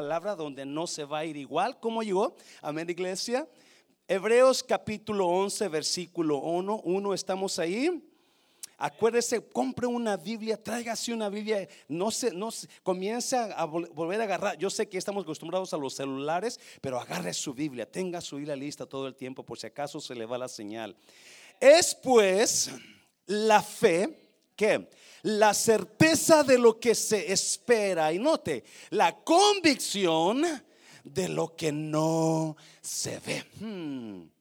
[0.00, 2.34] palabra donde no se va a ir igual como llegó.
[2.62, 3.46] Amén, iglesia.
[4.08, 6.80] Hebreos capítulo 11, versículo 1.
[6.84, 8.02] 1 estamos ahí.
[8.78, 14.24] Acuérdese, compre una Biblia, tráigase una Biblia, no se, no se, comienza a volver a
[14.24, 14.56] agarrar.
[14.56, 18.56] Yo sé que estamos acostumbrados a los celulares, pero agarre su Biblia, tenga su Biblia
[18.56, 20.96] lista todo el tiempo por si acaso se le va la señal.
[21.60, 22.70] Es pues
[23.26, 24.19] la fe
[24.60, 24.90] que
[25.22, 30.44] la certeza de lo que se espera y note, la convicción
[31.02, 33.44] de lo que no se ve.
[33.58, 34.40] Hmm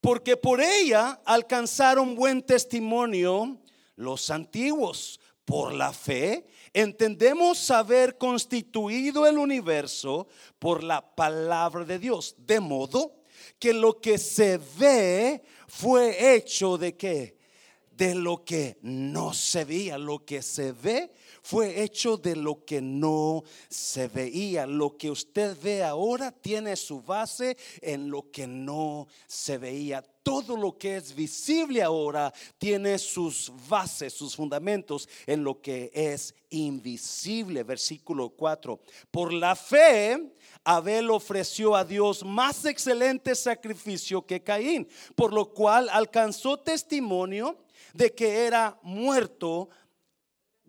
[0.00, 3.58] porque por ella alcanzaron buen testimonio
[3.96, 5.20] los antiguos.
[5.44, 13.16] Por la fe entendemos haber constituido el universo por la palabra de Dios, de modo
[13.58, 17.39] que lo que se ve fue hecho de qué?
[18.00, 22.80] De lo que no se veía, lo que se ve fue hecho de lo que
[22.80, 24.66] no se veía.
[24.66, 30.00] Lo que usted ve ahora tiene su base en lo que no se veía.
[30.22, 36.34] Todo lo que es visible ahora tiene sus bases, sus fundamentos en lo que es
[36.48, 37.64] invisible.
[37.64, 38.80] Versículo 4.
[39.10, 40.32] Por la fe,
[40.64, 47.58] Abel ofreció a Dios más excelente sacrificio que Caín, por lo cual alcanzó testimonio
[47.92, 49.68] de que era muerto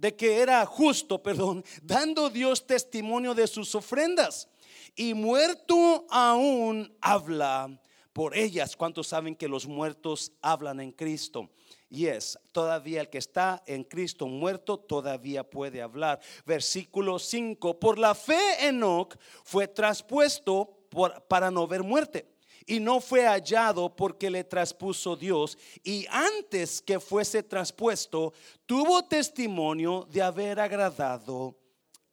[0.02, 4.50] de que era justo, perdón, dando Dios testimonio de sus ofrendas.
[4.96, 7.80] Y muerto aún habla
[8.12, 8.76] por ellas.
[8.76, 11.50] ¿Cuántos saben que los muertos hablan en Cristo?
[11.90, 16.20] Y es, todavía el que está en Cristo muerto todavía puede hablar.
[16.46, 20.88] Versículo 5, por la fe Enoch fue traspuesto
[21.28, 22.31] para no ver muerte
[22.66, 25.58] y no fue hallado porque le traspuso Dios.
[25.84, 28.34] Y antes que fuese traspuesto,
[28.66, 31.58] tuvo testimonio de haber agradado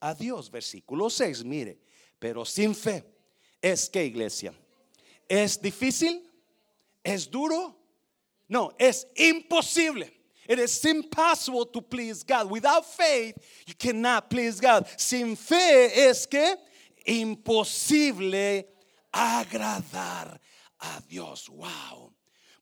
[0.00, 0.50] a Dios.
[0.50, 1.78] Versículo 6, mire,
[2.18, 3.04] pero sin fe.
[3.60, 4.54] ¿Es que iglesia?
[5.28, 6.30] ¿Es difícil?
[7.02, 7.76] ¿Es duro?
[8.48, 10.12] No, es imposible.
[10.48, 12.50] It is impossible to please God.
[12.50, 14.86] Without faith, you cannot please God.
[14.96, 16.56] Sin fe es que
[17.06, 18.64] imposible
[19.12, 20.40] agradar
[20.78, 21.48] a Dios.
[21.48, 22.12] Wow.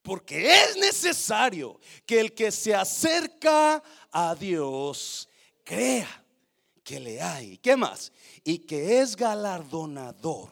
[0.02, 5.28] Porque es necesario que el que se acerca a Dios
[5.64, 6.24] crea
[6.84, 7.58] que le hay.
[7.58, 8.12] ¿Qué más?
[8.44, 10.50] Y que es galardonador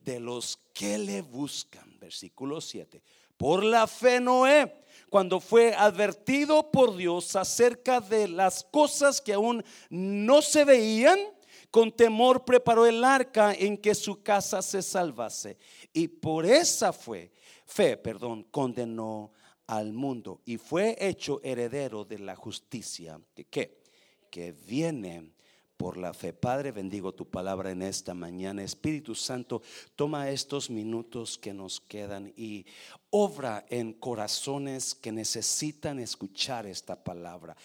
[0.00, 1.96] de los que le buscan.
[2.00, 3.00] Versículo 7.
[3.36, 9.64] Por la fe Noé, cuando fue advertido por Dios acerca de las cosas que aún
[9.88, 11.18] no se veían,
[11.70, 15.56] con temor preparó el arca en que su casa se salvase.
[15.92, 17.32] Y por esa fue,
[17.66, 19.32] fe, perdón, condenó
[19.66, 23.20] al mundo y fue hecho heredero de la justicia.
[23.50, 23.82] ¿Qué?
[24.30, 25.32] Que viene
[25.76, 26.32] por la fe.
[26.32, 28.62] Padre, bendigo tu palabra en esta mañana.
[28.62, 29.62] Espíritu Santo,
[29.94, 32.64] toma estos minutos que nos quedan y
[33.10, 37.56] obra en corazones que necesitan escuchar esta palabra.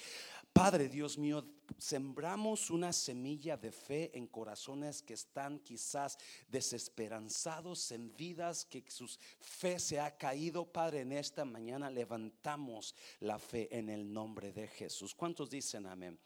[0.53, 1.45] Padre Dios mío,
[1.77, 6.17] sembramos una semilla de fe en corazones que están quizás
[6.47, 9.09] desesperanzados, en vidas que su
[9.39, 10.65] fe se ha caído.
[10.65, 15.15] Padre, en esta mañana levantamos la fe en el nombre de Jesús.
[15.15, 16.17] ¿Cuántos dicen amén?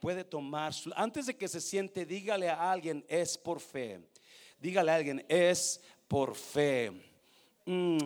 [0.00, 4.00] Puede tomar, su, antes de que se siente, dígale a alguien, es por fe.
[4.58, 6.92] Dígale a alguien, es por fe.
[7.64, 7.98] Mm,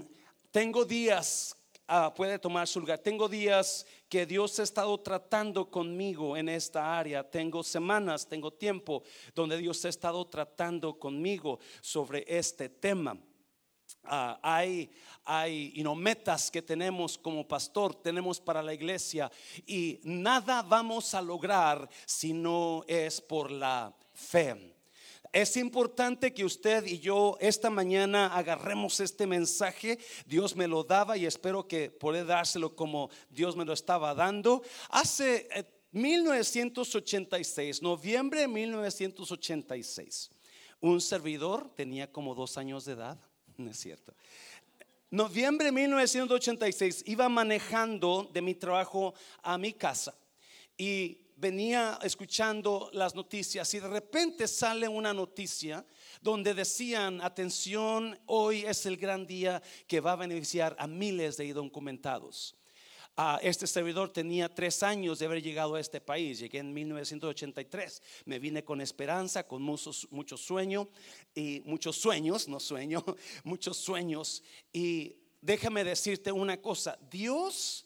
[0.51, 1.57] tengo días
[1.93, 3.01] Ah, puede tomar su lugar.
[3.01, 7.23] Tengo días que Dios ha estado tratando conmigo en esta área.
[7.23, 9.05] Tengo semanas, tengo tiempo
[9.35, 13.17] donde Dios ha estado tratando conmigo sobre este tema.
[14.05, 14.91] Ah, hay
[15.25, 19.31] hay metas que tenemos como pastor, tenemos para la iglesia
[19.65, 24.80] y nada vamos a lograr si no es por la fe.
[25.33, 30.01] Es importante que usted y yo esta mañana agarremos este mensaje.
[30.27, 34.63] Dios me lo daba y espero que pueda dárselo como Dios me lo estaba dando.
[34.89, 35.49] Hace
[35.93, 40.31] 1986, eh, noviembre de 1986,
[40.81, 43.17] un servidor tenía como dos años de edad,
[43.57, 44.13] no es cierto.
[45.13, 50.13] Noviembre de 1986 iba manejando de mi trabajo a mi casa
[50.77, 55.85] y venía escuchando las noticias y de repente sale una noticia
[56.21, 61.47] donde decían, atención, hoy es el gran día que va a beneficiar a miles de
[61.47, 62.55] indocumentados.
[63.17, 66.39] Uh, este servidor tenía tres años de haber llegado a este país.
[66.39, 68.03] Llegué en 1983.
[68.25, 70.87] Me vine con esperanza, con muchos, muchos sueños
[71.35, 73.05] y muchos sueños, no sueño,
[73.45, 74.43] muchos sueños.
[74.73, 77.85] Y déjame decirte una cosa: Dios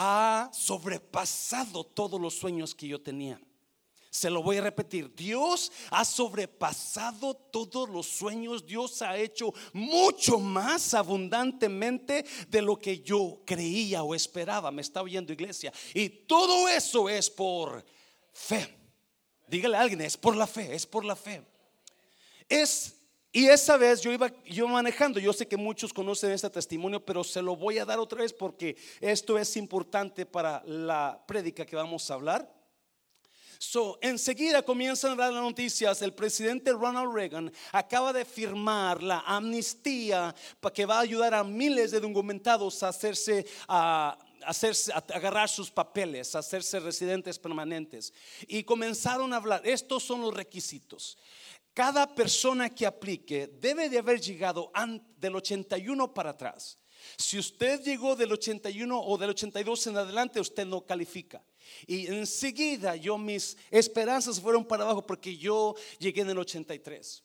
[0.00, 3.40] ha sobrepasado todos los sueños que yo tenía.
[4.10, 5.12] Se lo voy a repetir.
[5.12, 8.64] Dios ha sobrepasado todos los sueños.
[8.64, 14.70] Dios ha hecho mucho más abundantemente de lo que yo creía o esperaba.
[14.70, 15.72] Me está oyendo iglesia.
[15.92, 17.84] Y todo eso es por
[18.32, 18.72] fe.
[19.48, 21.42] Dígale a alguien, es por la fe, es por la fe.
[22.48, 22.97] Es
[23.32, 27.22] y esa vez yo iba yo manejando, yo sé que muchos conocen este testimonio, pero
[27.22, 31.76] se lo voy a dar otra vez porque esto es importante para la prédica que
[31.76, 32.58] vamos a hablar.
[33.60, 36.00] So, enseguida comienzan a dar las noticias.
[36.00, 40.34] El presidente Ronald Reagan acaba de firmar la amnistía
[40.72, 44.16] que va a ayudar a miles de documentados a hacerse a
[44.46, 48.12] hacerse, a agarrar sus papeles, a hacerse residentes permanentes.
[48.46, 51.18] Y comenzaron a hablar, estos son los requisitos.
[51.78, 54.72] Cada persona que aplique debe de haber llegado
[55.16, 56.76] del 81 para atrás.
[57.16, 61.40] Si usted llegó del 81 o del 82 en adelante, usted no califica.
[61.86, 67.22] Y enseguida yo mis esperanzas fueron para abajo porque yo llegué en el 83.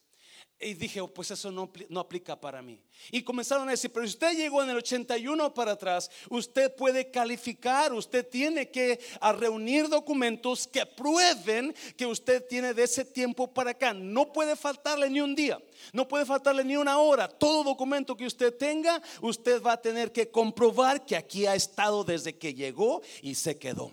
[0.60, 2.80] Y dije, oh, pues eso no, no, aplica para mí.
[3.12, 7.12] Y comenzaron a decir, pero si usted llegó en el 81 para atrás, usted puede
[7.12, 9.00] calificar, usted tiene que
[9.38, 13.94] reunir documentos que prueben que usted tiene de ese tiempo para acá.
[13.94, 15.62] No puede faltarle ni un día,
[15.92, 17.28] no puede faltarle ni una hora.
[17.28, 22.06] Todo documento que usted tenga, usted va a tener que comprobar que aquí ha estado
[22.06, 23.92] desde que llegó y se quedó.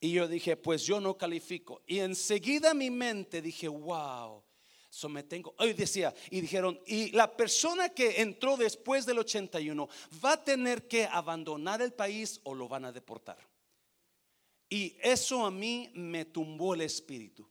[0.00, 1.80] Y yo dije, pues yo no califico.
[1.86, 4.45] Y enseguida mi mente dije, wow
[4.96, 9.90] So me tengo, hoy decía, y dijeron, y la persona que entró después del 81
[10.24, 13.36] va a tener que abandonar el país o lo van a deportar.
[14.70, 17.46] Y eso a mí me tumbó el espíritu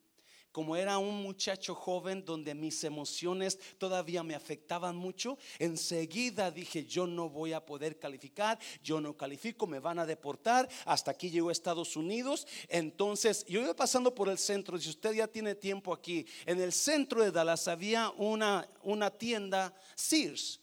[0.55, 7.05] como era un muchacho joven donde mis emociones todavía me afectaban mucho, enseguida dije, yo
[7.05, 11.49] no voy a poder calificar, yo no califico, me van a deportar, hasta aquí llegó
[11.49, 12.47] a Estados Unidos.
[12.69, 16.71] Entonces, yo iba pasando por el centro, si usted ya tiene tiempo aquí, en el
[16.71, 20.61] centro de Dallas había una, una tienda Sears.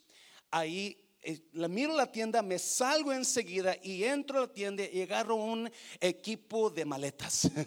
[0.51, 5.03] Ahí eh, la miro la tienda, me salgo enseguida y entro a la tienda y
[5.03, 7.51] agarro un equipo de maletas.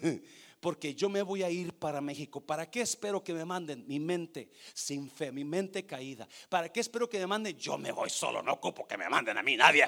[0.66, 2.40] porque yo me voy a ir para México.
[2.40, 3.86] ¿Para qué espero que me manden?
[3.86, 6.26] Mi mente sin fe, mi mente caída.
[6.48, 7.56] ¿Para qué espero que me manden?
[7.56, 9.84] Yo me voy solo, no ocupo que me manden a mí, nadie.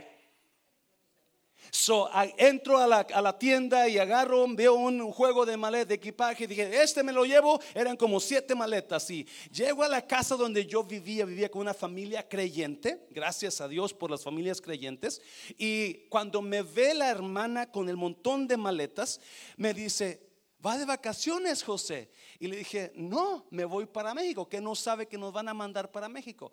[1.72, 6.46] So, entro a la, tienda y agarro, veo un juego de maletas de equipaje.
[6.46, 7.60] Dije, este me lo llevo.
[7.74, 9.10] Eran como siete maletas.
[9.10, 11.24] Y llego a la casa donde yo vivía.
[11.24, 13.08] Vivía con una familia creyente.
[13.10, 15.20] Gracias a Dios por las familias creyentes.
[15.58, 19.20] Y cuando me ve la hermana con el montón de maletas,
[19.56, 20.27] me dice,
[20.64, 22.10] va de vacaciones, José.
[22.38, 25.54] Y le dije, no, me voy para México, que no sabe que nos van a
[25.54, 26.52] mandar para México.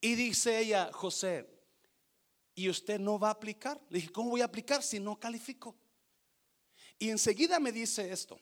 [0.00, 1.48] Y dice ella, José,
[2.54, 3.80] ¿y usted no va a aplicar?
[3.88, 5.76] Le dije, ¿cómo voy a aplicar si no califico?
[6.98, 8.40] Y enseguida me dice esto,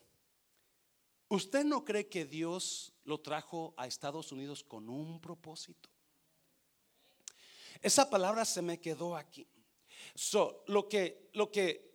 [1.28, 5.88] ¿usted no cree que Dios lo trajo a Estados Unidos con un propósito?
[7.80, 9.48] Esa palabra se me quedó aquí.
[10.14, 11.91] So, lo que, lo que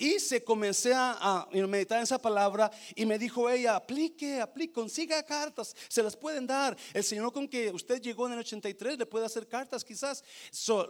[0.00, 5.22] y se comencé a, meditar en esa palabra y me dijo ella, aplique, aplique, consiga
[5.22, 6.74] cartas, se las pueden dar.
[6.94, 10.24] El Señor con que usted llegó en el 83 le puede hacer cartas quizás.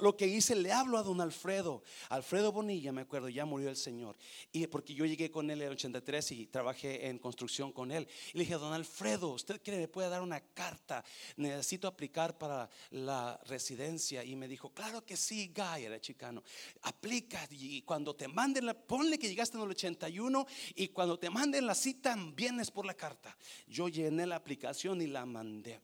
[0.00, 3.76] lo que hice, le hablo a don Alfredo, Alfredo Bonilla, me acuerdo, ya murió el
[3.76, 4.16] Señor.
[4.52, 8.06] Y porque yo llegué con él en el 83 y trabajé en construcción con él.
[8.32, 11.04] Y le dije, don Alfredo, ¿usted cree que me puede dar una carta?
[11.36, 14.22] Necesito aplicar para la residencia.
[14.22, 16.44] Y me dijo, claro que sí, Guy, era chicano.
[16.82, 21.30] Aplica y cuando te manden la ponle que llegaste en el 81 y cuando te
[21.30, 23.34] manden la cita, vienes por la carta.
[23.66, 25.80] Yo llené la aplicación y la mandé.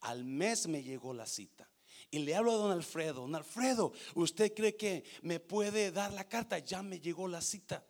[0.00, 1.68] Al mes me llegó la cita.
[2.10, 6.26] Y le hablo a don Alfredo, don Alfredo, ¿usted cree que me puede dar la
[6.26, 6.58] carta?
[6.58, 7.84] Ya me llegó la cita.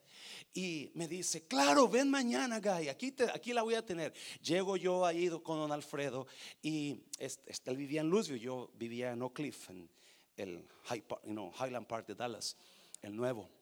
[0.52, 4.12] Y me dice, claro, ven mañana, Guy, aquí, aquí la voy a tener.
[4.42, 6.26] Llego yo ahí con don Alfredo
[6.62, 9.88] y este, él vivía en Louisville, yo vivía en Oak Cliff, en
[10.36, 12.56] el Highland Park de Dallas,
[13.02, 13.53] el nuevo.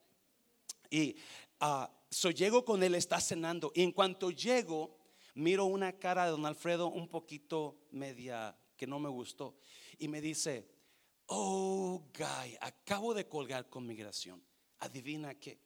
[0.92, 1.16] Y
[1.62, 3.72] uh, so llego con él, está cenando.
[3.74, 4.98] Y en cuanto llego,
[5.34, 9.56] miro una cara de don Alfredo un poquito media que no me gustó.
[9.98, 10.68] Y me dice,
[11.26, 14.44] oh, guy, acabo de colgar con migración.
[14.80, 15.58] Adivina qué.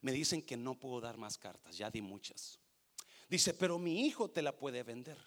[0.00, 2.60] Me dicen que no puedo dar más cartas, ya di muchas.
[3.28, 5.18] Dice, pero mi hijo te la puede vender.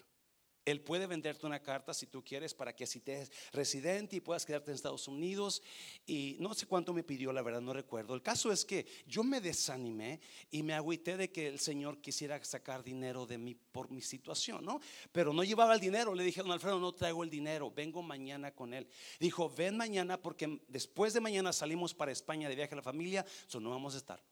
[0.64, 4.20] Él puede venderte una carta si tú quieres para que si te es residente y
[4.20, 5.62] puedas quedarte en Estados Unidos.
[6.06, 8.14] Y no sé cuánto me pidió, la verdad no recuerdo.
[8.14, 12.42] El caso es que yo me desanimé y me agüité de que el Señor quisiera
[12.44, 14.80] sacar dinero de mí por mi situación, ¿no?
[15.10, 16.14] Pero no llevaba el dinero.
[16.14, 18.86] Le dije don Alfredo, no traigo el dinero, vengo mañana con él.
[19.18, 23.24] Dijo, ven mañana porque después de mañana salimos para España de viaje a la familia,
[23.46, 24.22] so no vamos a estar.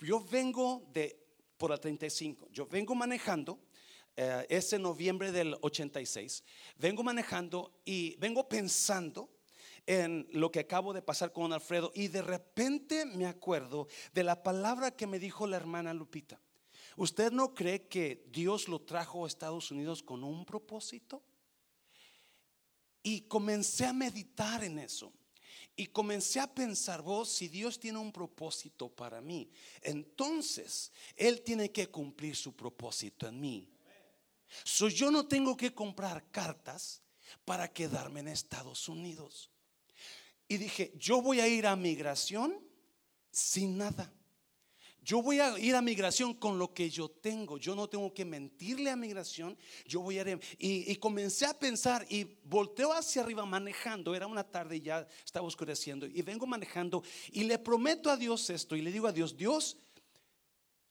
[0.00, 1.28] yo vengo de
[1.58, 2.48] por la 35.
[2.52, 3.58] Yo vengo manejando,
[4.20, 6.42] eh, ese noviembre del 86,
[6.76, 9.30] vengo manejando y vengo pensando
[9.86, 14.42] en lo que acabo de pasar con Alfredo y de repente me acuerdo de la
[14.42, 16.40] palabra que me dijo la hermana Lupita.
[16.96, 21.22] ¿Usted no cree que Dios lo trajo a Estados Unidos con un propósito?
[23.04, 25.12] Y comencé a meditar en eso.
[25.76, 29.48] Y comencé a pensar, vos, si Dios tiene un propósito para mí,
[29.80, 33.77] entonces Él tiene que cumplir su propósito en mí.
[34.64, 37.02] So, yo no tengo que comprar cartas
[37.44, 39.50] para quedarme en Estados Unidos.
[40.48, 42.58] Y dije, yo voy a ir a migración
[43.30, 44.12] sin nada.
[45.08, 47.56] Yo voy a ir a migración con lo que yo tengo.
[47.56, 49.56] Yo no tengo que mentirle a migración.
[49.86, 50.38] Yo voy a ir.
[50.58, 54.14] Y, comencé a pensar y volteo hacia arriba manejando.
[54.14, 56.04] Era una tarde y ya estaba oscureciendo.
[56.04, 57.02] Y vengo manejando
[57.32, 58.76] y le prometo a Dios esto.
[58.76, 59.78] Y le digo a Dios, Dios,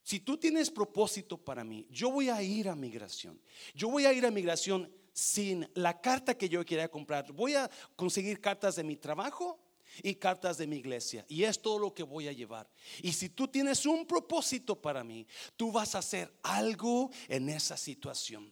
[0.08, 3.38] si tú tienes propósito para mí, yo voy a ir a migración.
[3.76, 7.30] Yo voy a ir a migración sin la carta que yo quería comprar.
[7.34, 9.60] Voy a conseguir cartas de mi trabajo
[10.02, 11.26] y cartas de mi iglesia.
[11.28, 12.70] Y es todo lo que voy a llevar.
[13.02, 17.76] Y si tú tienes un propósito para mí, tú vas a hacer algo en esa
[17.76, 18.50] situación.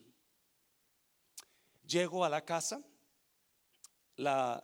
[1.88, 2.84] Llego a la casa,
[4.18, 4.62] la,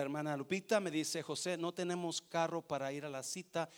[0.00, 3.68] hermana Lupita me dice, José, no tenemos carro para ir a la cita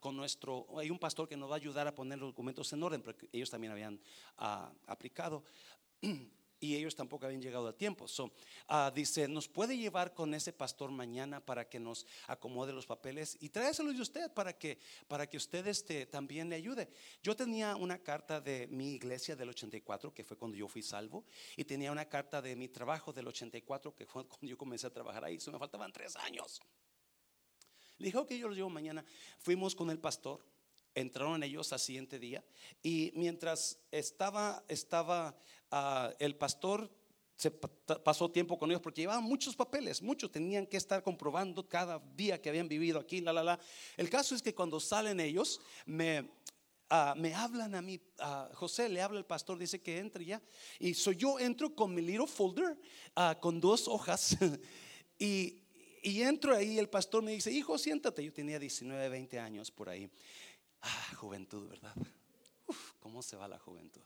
[0.00, 2.82] con nuestro, hay un pastor que nos va a ayudar a poner los documentos en
[2.82, 4.00] orden, porque ellos también habían
[4.38, 5.44] ah, aplicado.
[6.62, 8.06] y ellos tampoco habían llegado a tiempo.
[8.06, 8.26] So,
[8.70, 13.36] uh, dice, ¿nos puede llevar con ese pastor mañana para que nos acomode los papeles
[13.40, 14.78] y tráeselos de usted para que,
[15.08, 16.88] para que usted este, también le ayude?
[17.20, 21.24] Yo tenía una carta de mi iglesia del 84, que fue cuando yo fui salvo,
[21.56, 24.90] y tenía una carta de mi trabajo del 84, que fue cuando yo comencé a
[24.90, 25.40] trabajar ahí.
[25.40, 26.60] So, me faltaban tres años.
[27.98, 29.04] Le dijo que yo los llevo mañana.
[29.40, 30.44] Fuimos con el pastor
[30.94, 32.44] entraron ellos al siguiente día
[32.82, 35.34] y mientras estaba estaba
[35.72, 36.90] uh, el pastor
[37.36, 41.98] se pasó tiempo con ellos porque llevaban muchos papeles, muchos tenían que estar comprobando cada
[42.14, 43.58] día que habían vivido aquí, la, la, la.
[43.96, 48.88] El caso es que cuando salen ellos, me, uh, me hablan a mí, uh, José
[48.88, 50.40] le habla el pastor, dice que entre ya.
[50.78, 52.78] Y so yo entro con mi little folder,
[53.40, 54.36] con dos hojas,
[55.18, 55.62] y,
[56.04, 58.24] y entro ahí, el pastor me dice, hijo, siéntate.
[58.24, 60.08] Yo tenía 19, 20 años por ahí.
[60.80, 61.94] Ah, juventud, ¿verdad?
[62.66, 64.02] Uf, ¿cómo se va la juventud?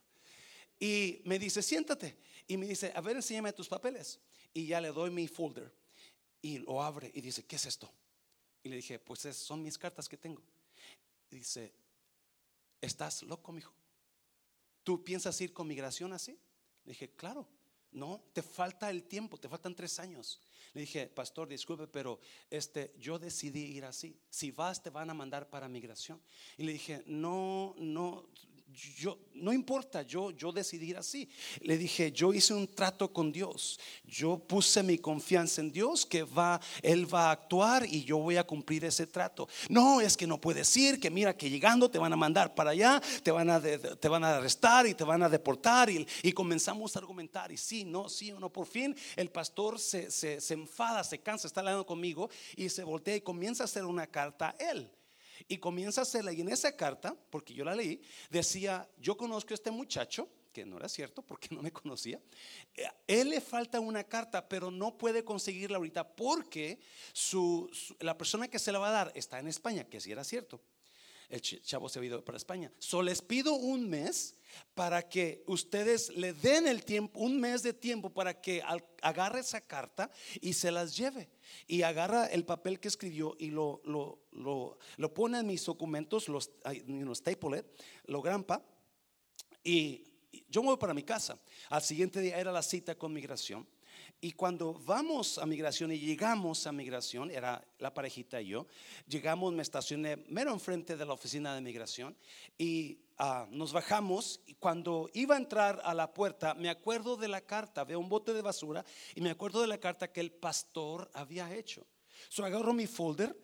[0.79, 2.17] Y me dice, siéntate.
[2.47, 4.21] Y me dice, a ver, enséñame tus papeles.
[4.53, 5.73] Y ya le doy mi folder.
[6.43, 7.91] Y lo abre y dice, ¿qué es esto?
[8.63, 10.43] Y le dije, pues son mis cartas que tengo.
[11.31, 11.73] dice,
[12.81, 13.73] ¿estás loco, mijo?
[14.83, 16.39] ¿Tú piensas ir con migración así?
[16.85, 17.49] Le dije, claro.
[17.93, 20.41] No, te falta el tiempo, te faltan tres años.
[20.75, 24.21] Le dije, pastor, disculpe, pero este, yo decidí ir así.
[24.29, 26.21] Si vas, te van a mandar para migración.
[26.59, 28.29] Y le dije, no, no,
[28.99, 31.29] yo, no importa, yo, yo decidí ir así.
[31.61, 33.79] Le dije, yo hice un trato con Dios.
[34.05, 38.37] Yo puse mi confianza en Dios que va, Él va a actuar y yo voy
[38.37, 39.49] a cumplir ese trato.
[39.69, 42.71] No, es que no puedes ir, que mira que llegando te van a mandar para
[42.71, 45.89] allá, te van a, te van a arrestar y te van a deportar.
[45.89, 47.51] Y, y, comenzamos a argumentar.
[47.53, 48.53] Y sí, no, sí o no.
[48.53, 52.85] Por fin el pastor se, se, se enfada, se cansa, está hablando conmigo y se
[52.85, 54.91] voltea y comienza a hacer una carta a él.
[55.49, 56.33] Y comienza a hacerla.
[56.33, 58.01] Y en esa carta, porque yo la leí,
[58.31, 62.19] decía, yo conozco a este muchacho, que no era cierto porque no me conocía.
[62.75, 66.79] Eh, él le falta una carta, pero no puede conseguirla ahorita porque
[68.01, 70.59] la persona que se la va a dar está en España, que sí era cierto.
[71.29, 72.73] El chavo se ha ido para España.
[72.79, 74.37] Solo les pido un mes
[74.75, 78.63] para que ustedes le den el tiempo, un mes de tiempo para que
[79.03, 81.29] agarre esa carta y se las lleve.
[81.67, 86.29] Y agarra el papel que escribió y lo, lo, lo, lo pone en mis documentos,
[86.29, 86.51] los,
[86.87, 87.65] los staple
[88.05, 88.65] lo grampa.
[89.65, 90.05] Y
[90.49, 91.39] yo me voy para mi casa.
[91.71, 93.67] Al siguiente día era la cita con migración.
[94.21, 98.67] Y cuando vamos a migración y llegamos a migración, era la parejita y yo,
[99.07, 102.17] llegamos, me estacioné mero enfrente de la oficina de migración
[102.57, 104.41] y ah, nos bajamos.
[104.47, 108.09] Y cuando iba a entrar a la puerta, me acuerdo de la carta, veo un
[108.09, 111.87] bote de basura y me acuerdo de la carta que el pastor había hecho.
[112.31, 113.39] So agarro mi folder,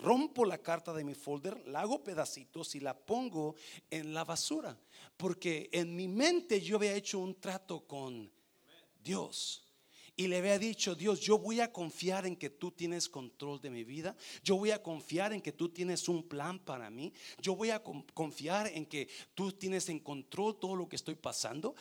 [0.00, 3.56] rompo la carta de mi folder, la hago pedacitos y la pongo
[3.90, 4.78] en la basura.
[5.16, 8.30] Porque en mi mente yo había hecho un trato con
[9.02, 9.67] Dios
[10.18, 13.70] y le había dicho, Dios, yo voy a confiar en que tú tienes control de
[13.70, 17.54] mi vida, yo voy a confiar en que tú tienes un plan para mí, yo
[17.54, 21.76] voy a confiar en que tú tienes en control todo lo que estoy pasando.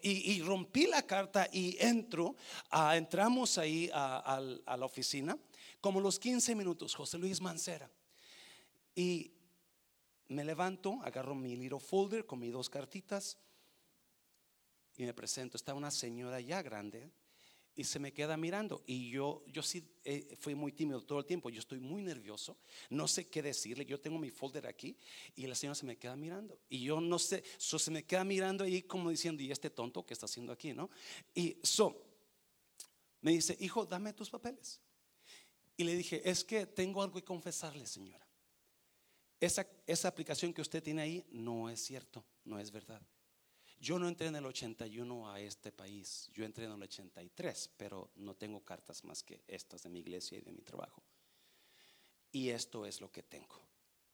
[0.00, 2.36] y, rompí la carta y entro,
[2.94, 5.36] entramos ahí a, la oficina,
[5.80, 7.90] como los 15 minutos, José Luis Mancera.
[8.94, 9.32] Y
[10.28, 13.36] me levanto, agarro mi little folder con mis dos cartitas
[14.96, 15.56] y me presento.
[15.56, 17.10] Está una señora ya grande
[17.76, 18.82] y se me queda mirando.
[18.86, 21.50] Y yo, yo sí eh, fui muy tímido todo el tiempo.
[21.50, 22.56] Yo estoy muy nervioso.
[22.88, 23.84] No sé qué decirle.
[23.84, 24.96] Yo tengo mi folder aquí
[25.36, 26.58] y la señora se me queda mirando.
[26.70, 30.06] Y yo no sé, so, se me queda mirando ahí como diciendo, ¿y este tonto
[30.06, 30.72] qué está haciendo aquí?
[30.72, 30.88] ¿No?
[31.34, 32.02] Y so,
[33.20, 34.80] me dice, hijo, dame tus papeles.
[35.76, 38.26] Y le dije, es que tengo algo que confesarle, señora.
[39.38, 43.02] Esa, esa aplicación que usted tiene ahí no es cierto, no es verdad.
[43.78, 48.10] Yo no entré en el 81 a este país, yo entré en el 83, pero
[48.16, 51.02] no tengo cartas más que estas de mi iglesia y de mi trabajo.
[52.32, 53.60] Y esto es lo que tengo.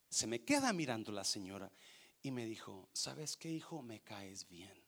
[0.09, 1.73] Se me queda mirando la señora
[2.23, 3.83] y me dijo, ¿sabes qué hijo?
[3.83, 4.83] Me caes bien.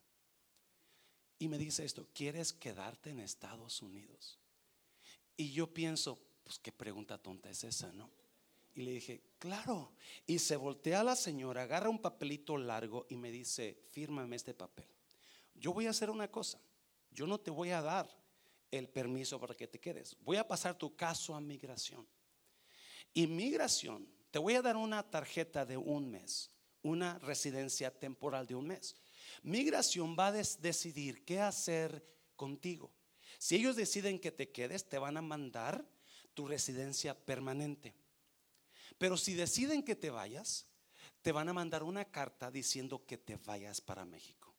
[1.39, 4.39] Y me dice esto, ¿quieres quedarte en Estados Unidos?
[5.37, 8.11] Y yo pienso, pues qué pregunta tonta es esa, ¿no?
[8.75, 9.93] Y le dije, claro.
[10.27, 14.55] Y se voltea a la señora, agarra un papelito largo y me dice, fírmame este
[14.55, 14.89] papel.
[15.55, 16.61] Yo voy a hacer una cosa.
[17.11, 18.09] Yo no te voy a dar
[18.71, 20.17] el permiso para que te quedes.
[20.21, 22.07] Voy a pasar tu caso a migración.
[23.13, 26.51] Y migración, te voy a dar una tarjeta de un mes,
[26.83, 28.97] una residencia temporal de un mes.
[29.45, 32.05] Migración va a decidir qué hacer
[32.35, 32.91] contigo.
[33.39, 35.87] Si ellos deciden que te quedes, te van a mandar
[36.35, 37.95] tu residencia permanente.
[38.99, 40.67] Pero si deciden que te vayas,
[41.23, 44.55] te van a mandar una carta diciendo que te vayas para México.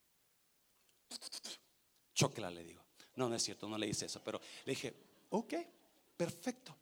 [2.13, 2.83] Choquela, le digo.
[3.15, 4.93] No, no es cierto, no le hice eso, pero le dije,
[5.29, 5.53] ok,
[6.17, 6.75] perfecto.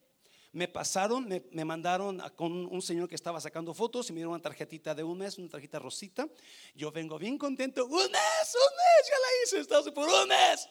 [0.53, 4.41] Me pasaron, me, mandaron con un señor que estaba sacando fotos y me dieron una
[4.41, 6.29] tarjetita de un mes, una tarjeta rosita.
[6.75, 10.69] Yo vengo bien contento, un mes, un mes, ya la hice, estás por un mes.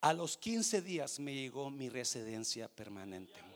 [0.00, 3.51] A los 15 días me llegó mi residencia permanente.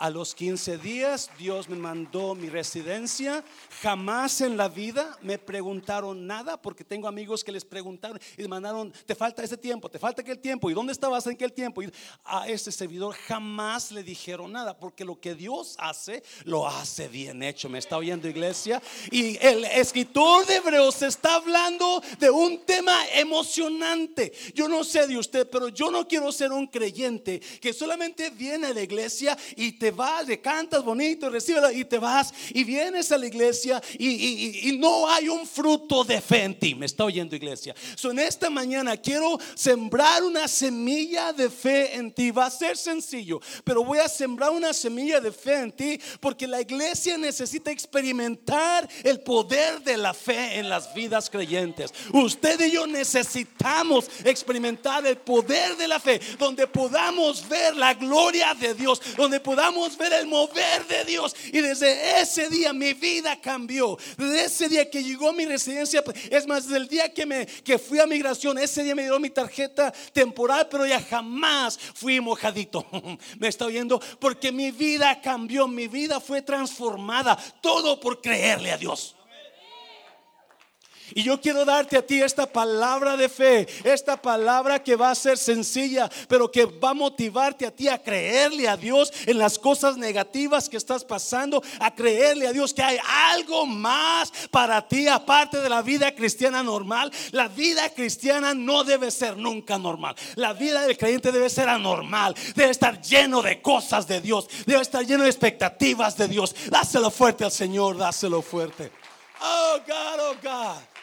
[0.00, 3.44] A los 15 días Dios me mandó mi residencia.
[3.82, 8.94] Jamás en la vida me preguntaron nada porque tengo amigos que les preguntaron y mandaron,
[9.04, 10.70] te falta ese tiempo, te falta aquel tiempo.
[10.70, 11.82] ¿Y dónde estabas en aquel tiempo?
[11.82, 11.92] Y
[12.24, 17.42] a ese servidor jamás le dijeron nada porque lo que Dios hace, lo hace bien
[17.42, 17.68] hecho.
[17.68, 18.80] ¿Me está oyendo iglesia?
[19.10, 24.32] Y el escritor de Hebreos está hablando de un tema emocionante.
[24.54, 28.68] Yo no sé de usted, pero yo no quiero ser un creyente que solamente viene
[28.68, 33.10] a la iglesia y te vas, le cantas bonito, recibes y te vas y vienes
[33.12, 36.74] a la iglesia y, no hay un fruto de fe en ti.
[36.74, 37.74] Me está oyendo iglesia.
[37.96, 42.30] So, en esta mañana quiero sembrar una semilla de fe en ti.
[42.30, 46.46] Va a ser sencillo, pero voy a sembrar una semilla de fe en ti porque
[46.46, 51.92] la iglesia necesita experimentar el poder de la fe en las vidas creyentes.
[52.12, 58.54] Usted y yo necesitamos experimentar el poder de la fe, donde podamos ver la gloria
[58.54, 61.34] de Dios, donde podamos ver el mover de Dios.
[61.52, 63.96] Y desde ese día mi vida cambió.
[64.16, 67.78] Desde ese día que llegó mi residencia, es más, desde el día que, me, que
[67.78, 72.86] fui a migración, ese día me dio mi tarjeta temporal, pero ya jamás fui mojadito.
[73.38, 77.36] me está oyendo, porque mi vida cambió, mi vida fue transformada.
[77.60, 79.16] Todo por creerle a Dios.
[81.14, 85.14] Y yo quiero darte a ti esta palabra de fe, esta palabra que va a
[85.14, 89.58] ser sencilla, pero que va a motivarte a ti a creerle a Dios en las
[89.58, 92.98] cosas negativas que estás pasando, a creerle a Dios que hay
[93.32, 97.10] algo más para ti aparte de la vida cristiana normal.
[97.32, 100.14] La vida cristiana no debe ser nunca normal.
[100.36, 104.82] La vida del creyente debe ser anormal, debe estar lleno de cosas de Dios, debe
[104.82, 106.54] estar lleno de expectativas de Dios.
[106.68, 108.90] Dáselo fuerte al Señor, dáselo fuerte.
[109.40, 110.99] Oh God, oh God.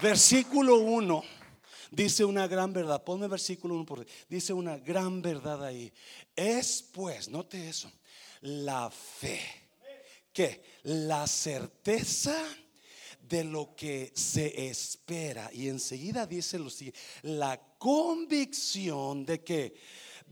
[0.00, 1.24] Versículo 1
[1.90, 3.02] dice una gran verdad.
[3.02, 5.92] Ponme versículo 1 por dice una gran verdad ahí.
[6.34, 7.90] Es pues, note eso,
[8.42, 9.40] la fe.
[10.32, 12.36] Que la certeza
[13.28, 15.50] de lo que se espera.
[15.52, 19.74] Y enseguida dice lo siguiente, la convicción de que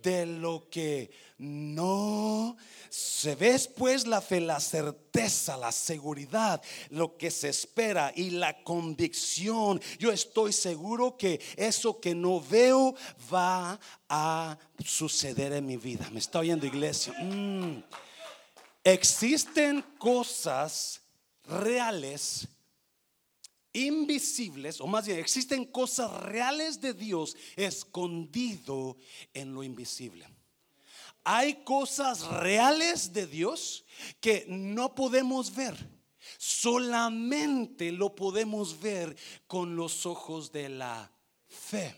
[0.04, 2.56] de lo que no
[2.90, 8.62] se ve pues la fe, la certeza, la seguridad, lo que se espera y la
[8.62, 9.80] convicción.
[9.98, 12.94] Yo estoy seguro que eso que no veo
[13.32, 16.08] va a suceder en mi vida.
[16.10, 17.14] ¿Me está oyendo iglesia?
[17.18, 17.82] Mm.
[18.84, 21.00] Existen cosas
[21.46, 22.46] reales
[23.74, 28.96] invisibles, o más bien existen cosas reales de Dios escondido
[29.34, 30.26] en lo invisible.
[31.24, 33.84] Hay cosas reales de Dios
[34.20, 35.74] que no podemos ver.
[36.38, 41.10] Solamente lo podemos ver con los ojos de la
[41.48, 41.96] fe.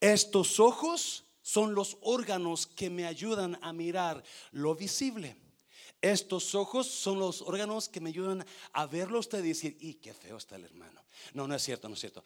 [0.00, 5.36] Estos ojos son los órganos que me ayudan a mirar lo visible.
[6.00, 10.14] Estos ojos son los órganos que me ayudan a verlo usted y decir, y qué
[10.14, 11.02] feo está el hermano.
[11.34, 12.22] No, no es cierto, no es cierto.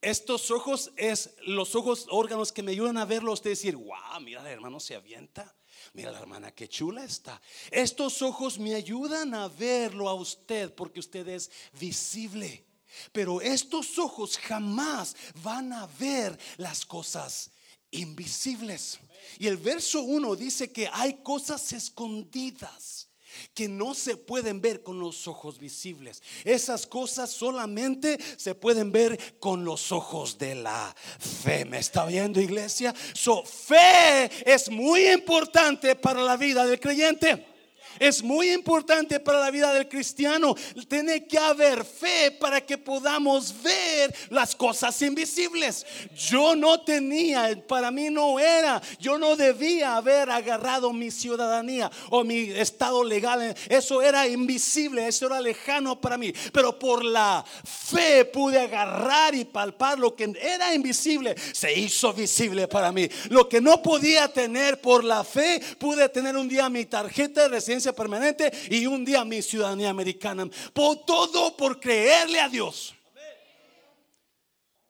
[0.00, 4.42] Estos ojos es los ojos, órganos que me ayudan a verlo usted decir, wow, mira,
[4.42, 5.56] el hermano se avienta.
[5.92, 7.40] Mira la hermana, qué chula está.
[7.70, 12.64] Estos ojos me ayudan a verlo a usted porque usted es visible.
[13.12, 17.50] Pero estos ojos jamás van a ver las cosas
[17.90, 19.00] invisibles.
[19.38, 23.05] Y el verso 1 dice que hay cosas escondidas
[23.54, 26.22] que no se pueden ver con los ojos visibles.
[26.44, 31.64] Esas cosas solamente se pueden ver con los ojos de la fe.
[31.64, 32.94] ¿Me está viendo iglesia?
[33.14, 37.55] Su fe es muy importante para la vida del creyente.
[37.98, 40.54] Es muy importante para la vida del cristiano.
[40.88, 45.86] Tiene que haber fe para que podamos ver las cosas invisibles.
[46.14, 52.24] Yo no tenía, para mí no era, yo no debía haber agarrado mi ciudadanía o
[52.24, 53.54] mi estado legal.
[53.68, 56.32] Eso era invisible, eso era lejano para mí.
[56.52, 62.68] Pero por la fe pude agarrar y palpar lo que era invisible, se hizo visible
[62.68, 63.08] para mí.
[63.30, 67.48] Lo que no podía tener por la fe, pude tener un día mi tarjeta de
[67.48, 70.48] residencia permanente y un día mi ciudadanía americana.
[70.72, 72.94] Por todo por creerle a Dios.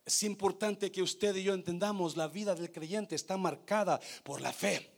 [0.06, 4.52] Es importante que usted y yo entendamos la vida del creyente está marcada por la
[4.52, 4.88] fe.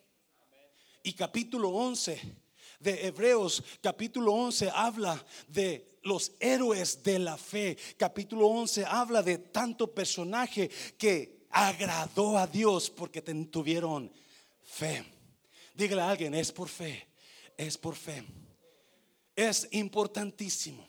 [1.02, 2.20] Y capítulo 11
[2.78, 7.78] de Hebreos, capítulo 11 habla de los héroes de la fe.
[7.96, 14.12] Capítulo 11 habla de tanto personaje que agradó a Dios porque tuvieron
[14.62, 15.06] fe.
[15.72, 17.07] Dígale a alguien, es por fe
[17.58, 18.24] es por fe.
[19.36, 20.86] Es importantísimo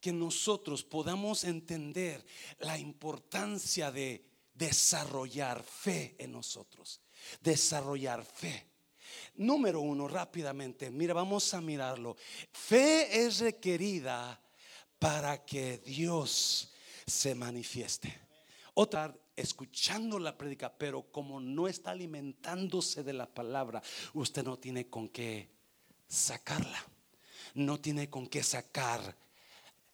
[0.00, 2.24] que nosotros podamos entender
[2.58, 7.00] la importancia de desarrollar fe en nosotros.
[7.40, 8.66] Desarrollar fe.
[9.36, 12.16] Número uno, rápidamente, mira, vamos a mirarlo.
[12.52, 14.40] Fe es requerida
[14.98, 16.72] para que Dios
[17.06, 18.12] se manifieste.
[18.74, 23.82] Otra, escuchando la prédica, pero como no está alimentándose de la palabra,
[24.14, 25.54] usted no tiene con qué
[26.06, 26.84] sacarla.
[27.54, 29.16] No tiene con qué sacar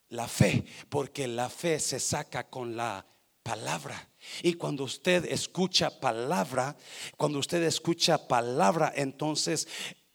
[0.09, 3.05] la fe, porque la fe se saca con la
[3.43, 4.09] palabra.
[4.43, 6.77] Y cuando usted escucha palabra,
[7.17, 9.67] cuando usted escucha palabra, entonces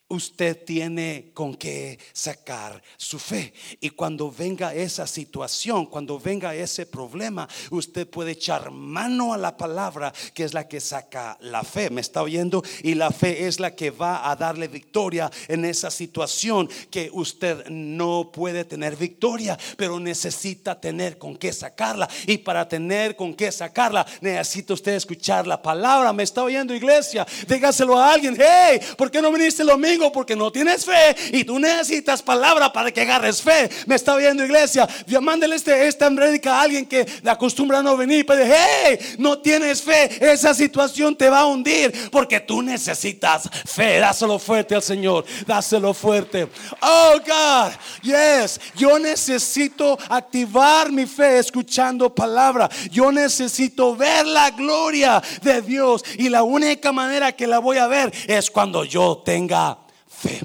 [0.09, 3.53] usted tiene con qué sacar su fe.
[3.81, 9.57] Y cuando venga esa situación, cuando venga ese problema, usted puede echar mano a la
[9.57, 11.91] palabra, que es la que saca la fe.
[11.91, 12.63] ¿Me está oyendo?
[12.83, 17.67] Y la fe es la que va a darle victoria en esa situación que usted
[17.69, 22.09] no puede tener victoria, pero necesita tener con qué sacarla.
[22.27, 26.13] Y para tener con qué sacarla, necesita usted escuchar la palabra.
[26.13, 27.27] ¿Me está oyendo, iglesia?
[27.49, 28.37] Dígaselo a alguien.
[28.39, 29.77] Hey, ¿por qué no viniste lo
[30.13, 33.69] porque no tienes fe y tú necesitas palabra para que agarres fe.
[33.87, 34.89] Me está viendo iglesia.
[35.21, 38.25] Mándele este, esta prédica a alguien que le acostumbra a no venir.
[38.27, 40.33] Pero hey, no tienes fe.
[40.33, 43.99] Esa situación te va a hundir porque tú necesitas fe.
[43.99, 45.25] Dáselo fuerte al Señor.
[45.47, 46.49] Dáselo fuerte.
[46.81, 48.61] Oh God, yes.
[48.77, 52.69] Yo necesito activar mi fe escuchando palabra.
[52.91, 56.05] Yo necesito ver la gloria de Dios.
[56.19, 59.86] Y la única manera que la voy a ver es cuando yo tenga
[60.17, 60.41] fe.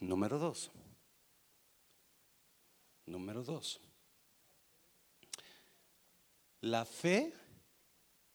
[0.00, 0.70] Número dos.
[3.06, 3.80] Número dos.
[6.60, 7.32] La fe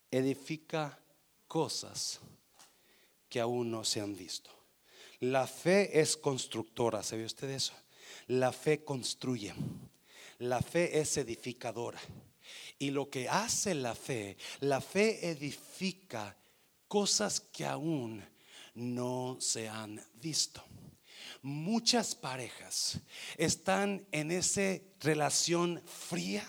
[0.09, 0.99] edifica
[1.47, 2.19] cosas
[3.29, 4.51] que aún no se han visto.
[5.21, 7.73] La fe es constructora, ¿sabe usted eso?
[8.27, 9.53] La fe construye.
[10.39, 11.99] La fe es edificadora.
[12.79, 16.35] Y lo que hace la fe, la fe edifica
[16.87, 18.30] cosas que aún
[18.73, 20.63] no se han visto.
[21.41, 22.99] Muchas parejas
[23.37, 26.47] están en esa relación fría,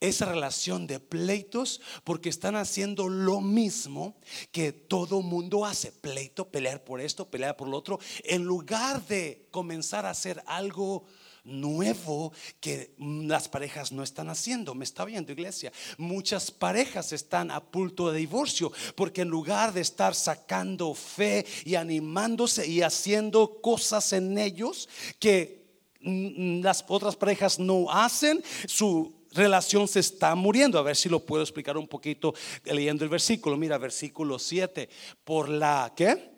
[0.00, 4.16] esa relación de pleitos, porque están haciendo lo mismo
[4.50, 9.46] que todo mundo hace, pleito, pelear por esto, pelear por lo otro, en lugar de
[9.52, 11.06] comenzar a hacer algo
[11.44, 14.74] nuevo que las parejas no están haciendo.
[14.74, 15.72] Me está viendo, iglesia.
[15.98, 21.74] Muchas parejas están a punto de divorcio porque en lugar de estar sacando fe y
[21.74, 25.62] animándose y haciendo cosas en ellos que
[26.00, 30.78] las otras parejas no hacen, su relación se está muriendo.
[30.78, 33.56] A ver si lo puedo explicar un poquito leyendo el versículo.
[33.56, 34.88] Mira, versículo 7.
[35.24, 36.30] Por la, ¿qué?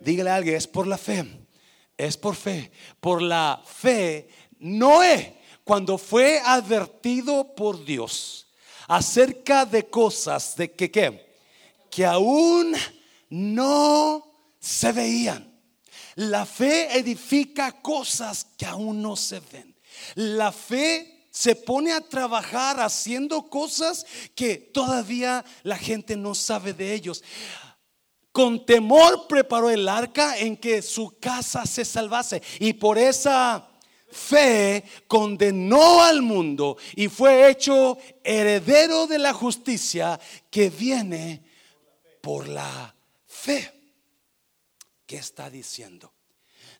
[0.00, 1.24] Dígale a alguien, es por la fe.
[1.96, 2.72] Es por fe.
[3.00, 4.28] Por la fe
[4.62, 8.46] Noé, cuando fue advertido por Dios
[8.86, 10.90] acerca de cosas de que,
[11.90, 12.72] que aún
[13.28, 14.24] no
[14.60, 15.52] se veían.
[16.14, 19.74] La fe edifica cosas que aún no se ven.
[20.14, 26.92] La fe se pone a trabajar haciendo cosas que todavía la gente no sabe de
[26.92, 27.24] ellos.
[28.30, 32.42] Con temor preparó el arca en que su casa se salvase.
[32.60, 33.71] Y por esa
[34.12, 40.20] fe condenó al mundo y fue hecho heredero de la justicia
[40.50, 41.42] que viene
[42.20, 42.94] por la
[43.26, 43.72] fe.
[45.06, 46.12] ¿Qué está diciendo?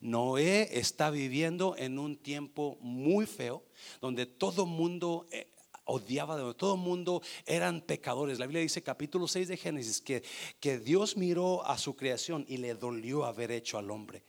[0.01, 3.65] Noé está viviendo en un tiempo muy feo,
[4.01, 5.49] donde todo mundo eh,
[5.85, 8.39] odiaba, donde todo mundo eran pecadores.
[8.39, 10.23] La Biblia dice capítulo 6 de Génesis que,
[10.61, 14.25] que Dios miró a su creación y le dolió haber hecho al hombre.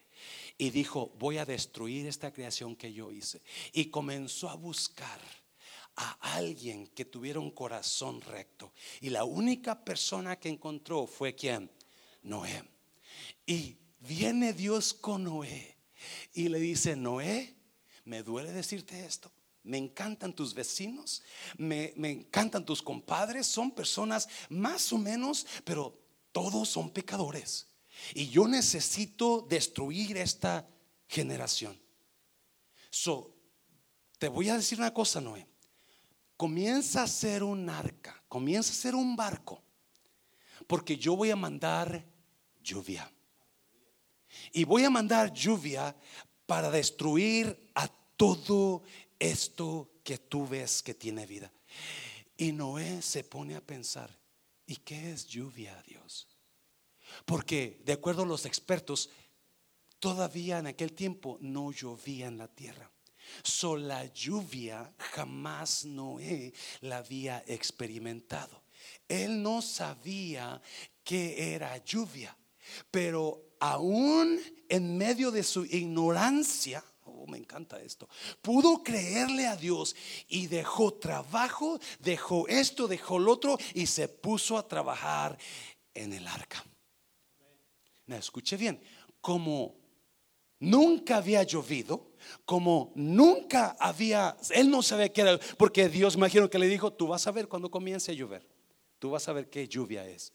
[0.56, 3.42] Y dijo, voy a destruir esta creación que yo hice.
[3.72, 5.20] Y comenzó a buscar
[5.96, 8.72] a alguien que tuviera un corazón recto.
[9.00, 11.70] Y la única persona que encontró fue quien?
[12.22, 12.64] Noé.
[13.46, 15.76] Y viene Dios con Noé
[16.32, 17.54] y le dice, Noé,
[18.04, 19.30] me duele decirte esto.
[19.62, 21.22] Me encantan tus vecinos,
[21.56, 25.98] me, me, encantan tus compadres, son personas más o menos, pero
[26.32, 27.66] todos son pecadores.
[28.14, 30.68] Y yo necesito destruir esta
[31.08, 31.78] generación.
[32.90, 33.34] So,
[34.18, 35.46] te voy a decir una cosa, Noé.
[36.36, 39.62] Comienza a ser un arca, comienza a ser un barco,
[40.66, 42.04] porque yo voy a mandar
[42.62, 43.10] lluvia.
[44.52, 45.94] Y voy a mandar lluvia
[46.46, 48.82] para destruir a todo
[49.18, 51.52] esto que tú ves que tiene vida.
[52.36, 54.10] Y Noé se pone a pensar,
[54.66, 56.33] ¿y qué es lluvia, Dios?
[57.24, 59.10] Porque de acuerdo a los expertos,
[59.98, 62.90] todavía en aquel tiempo no llovía en la tierra.
[63.42, 68.64] So la lluvia jamás Noé la había experimentado.
[69.08, 70.60] Él no sabía
[71.02, 72.36] qué era lluvia,
[72.90, 78.08] pero aún en medio de su ignorancia, oh, me encanta esto,
[78.42, 79.96] pudo creerle a Dios
[80.28, 85.38] y dejó trabajo, dejó esto, dejó lo otro y se puso a trabajar
[85.94, 86.64] en el arca.
[88.06, 88.80] Me escuche bien,
[89.20, 89.76] como
[90.60, 92.12] nunca había llovido,
[92.44, 97.08] como nunca había, él no sabía qué era, porque Dios imagino que le dijo, tú
[97.08, 98.46] vas a ver cuando comience a llover,
[98.98, 100.32] tú vas a ver qué lluvia es.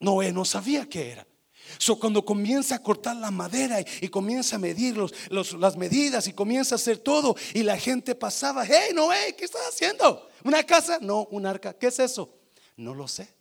[0.00, 1.26] Noé no sabía qué era.
[1.78, 6.32] So, cuando comienza a cortar la madera y, comienza a medir los, las medidas y
[6.32, 10.28] comienza a hacer todo, y la gente pasaba, hey Noé, ¿qué estás haciendo?
[10.44, 10.98] ¿Una casa?
[11.00, 11.72] No, un arca.
[11.72, 12.36] ¿Qué es eso?
[12.76, 13.32] No lo sé.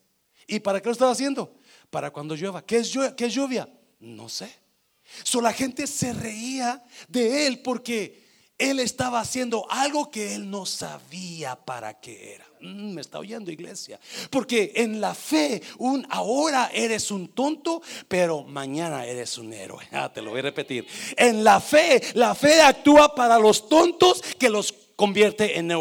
[0.47, 1.55] ¿Y para qué lo estás haciendo?
[1.91, 2.65] Para cuando llueva.
[2.65, 2.91] ¿Qué es?
[3.15, 3.69] ¿Qué es lluvia?
[3.99, 4.51] No sé.
[5.23, 8.21] So, la gente se reía de él porque
[8.61, 12.45] él estaba haciendo algo que él no sabía para qué era.
[12.61, 13.99] Mm, me está oyendo iglesia.
[14.29, 19.87] Porque en la fe, un, ahora eres un tonto, pero mañana eres un héroe.
[19.91, 20.87] Ah, te lo voy a repetir.
[21.17, 24.71] En la fe, la fe actúa para los tontos que los
[25.01, 25.71] convierte en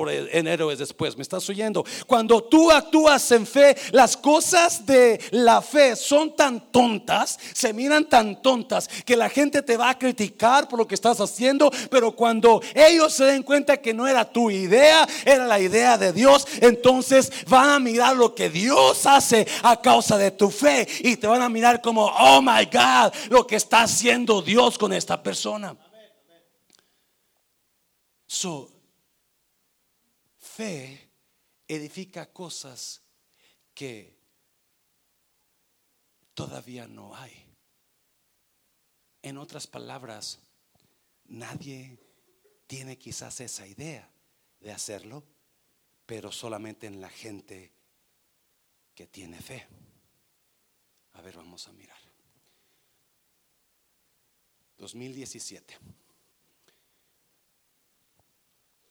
[0.47, 1.15] héroes, después.
[1.15, 1.85] ¿Me estás oyendo?
[2.07, 8.09] Cuando tú actúas en fe, las cosas de la fe son tan tontas, se miran
[8.09, 12.13] tan tontas, que la gente te va a criticar por lo que estás haciendo, pero
[12.13, 16.49] cuando ellos se den cuenta que no era tu idea, era la idea de Dios,
[16.63, 21.27] entonces van a mirar lo que Dios hace a causa de tu fe y te
[21.27, 25.77] van a mirar como, oh my God, lo que está haciendo Dios con esta persona.
[28.27, 28.70] So,
[30.61, 31.11] fe
[31.69, 33.01] edifica cosas
[33.73, 34.15] que
[36.35, 37.47] todavía no hay.
[39.23, 40.39] En otras palabras,
[41.25, 41.99] nadie
[42.67, 44.07] tiene quizás esa idea
[44.61, 45.25] de hacerlo,
[46.05, 47.73] pero solamente en la gente
[48.95, 49.67] que tiene fe.
[51.15, 52.03] A ver, vamos a mirar.
[54.77, 55.79] 2017.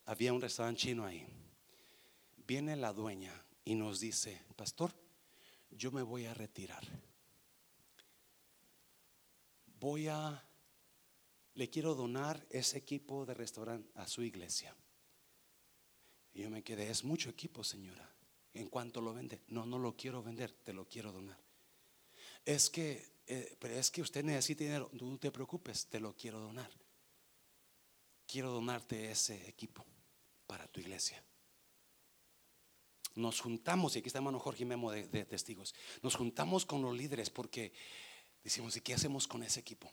[0.05, 1.27] Había un restaurante chino ahí
[2.49, 3.31] viene la dueña
[3.63, 4.91] y nos dice, pastor,
[5.69, 6.83] yo me voy a retirar.
[9.79, 10.43] Voy a,
[11.53, 14.75] le quiero donar ese equipo de restaurante a su iglesia.
[16.33, 18.11] Y yo me quedé, es mucho equipo, señora.
[18.53, 19.43] ¿En cuanto lo vende?
[19.49, 21.39] No, no lo quiero vender, te lo quiero donar.
[22.43, 26.39] Es que, eh, pero es que usted necesita dinero, no te preocupes, te lo quiero
[26.39, 26.71] donar.
[28.25, 29.85] Quiero donarte ese equipo
[30.47, 31.23] para tu iglesia
[33.19, 37.29] nos juntamos, y aquí está hermano Jorge Memo de, testigos, nos juntamos con los líderes
[37.29, 37.73] porque
[38.43, 39.89] decimos, ¿y qué hacemos con ese equipo?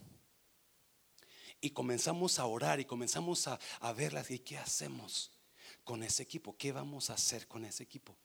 [1.60, 5.32] Y comenzamos a orar y comenzamos a, a verlas, ¿y qué hacemos
[5.84, 6.56] con ese equipo?
[6.56, 8.16] ¿Qué vamos a hacer con ese equipo?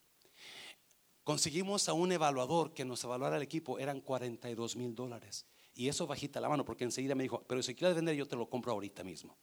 [1.23, 5.45] Conseguimos a un evaluador que nos evaluara el equipo, eran 42 mil dólares.
[5.73, 8.35] Y eso bajita la mano, porque enseguida me dijo, pero si quieres vender, yo te
[8.35, 9.37] lo compro ahorita mismo.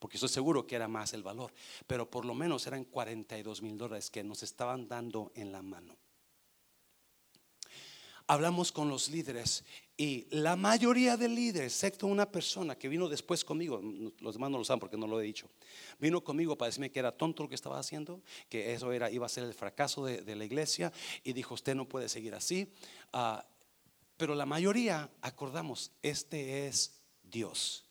[0.00, 1.52] Porque estoy seguro que era más el valor.
[1.86, 5.94] Pero por lo menos eran 42 mil dólares que nos estaban dando en la mano.
[8.26, 9.64] Hablamos con los líderes
[9.96, 13.80] y la mayoría de líderes, excepto una persona que vino después conmigo,
[14.20, 15.50] los demás no lo saben porque no lo he dicho,
[15.98, 19.26] vino conmigo para decirme que era tonto lo que estaba haciendo, que eso era, iba
[19.26, 20.92] a ser el fracaso de, la iglesia
[21.24, 22.72] y dijo, usted no puede seguir así.
[23.12, 23.44] Ah,
[24.16, 27.89] pero la mayoría acordamos, este es Dios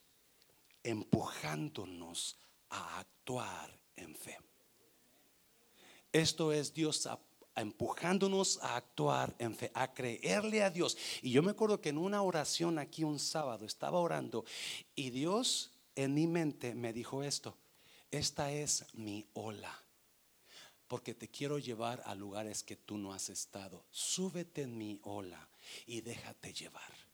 [0.84, 2.38] empujándonos
[2.70, 4.38] a actuar en fe.
[6.12, 7.08] Esto es Dios
[7.56, 10.98] empujándonos a actuar en fe, a creerle a Dios.
[11.22, 14.46] Y yo me acuerdo que en una oración aquí un sábado estaba orando
[14.96, 17.58] y Dios en mi mente me dijo esto,
[18.12, 19.84] esta es mi ola,
[20.88, 23.86] porque te quiero llevar a lugares que tú no has estado.
[23.92, 25.50] Súbete en mi ola
[25.86, 27.09] y déjate llevar.